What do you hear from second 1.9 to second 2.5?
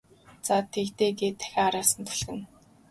нь түлхэнэ.